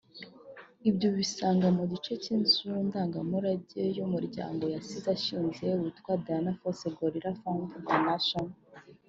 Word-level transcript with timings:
Ibyo 0.89 1.05
ubisanga 1.11 1.67
mu 1.77 1.83
gice 1.91 2.11
cy’inzu 2.23 2.69
ndagamurage 2.87 3.83
y’umuryango 3.97 4.63
yasize 4.73 5.07
ashinze 5.17 5.65
witwa 5.79 6.11
Dian 6.23 6.45
Fossey 6.59 6.93
Gorilla 6.97 7.31
Fund 7.39 7.63
International 7.79 8.51